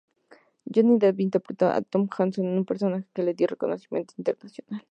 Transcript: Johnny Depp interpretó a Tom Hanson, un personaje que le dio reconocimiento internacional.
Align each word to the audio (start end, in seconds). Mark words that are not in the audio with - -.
Johnny 0.65 0.97
Depp 0.97 1.19
interpretó 1.19 1.67
a 1.69 1.83
Tom 1.83 2.09
Hanson, 2.17 2.47
un 2.47 2.65
personaje 2.65 3.07
que 3.13 3.21
le 3.21 3.35
dio 3.35 3.45
reconocimiento 3.45 4.15
internacional. 4.17 4.83